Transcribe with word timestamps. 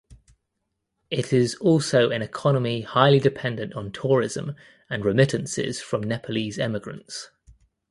It 1.11 1.31
is 1.31 1.53
also 1.57 2.09
an 2.09 2.23
economy 2.23 2.81
highly 2.81 3.19
dependent 3.19 3.73
on 3.73 3.91
tourism 3.91 4.55
and 4.89 5.05
remittances 5.05 5.79
from 5.79 6.01
Nepalese 6.01 6.57
emigrants. 6.57 7.29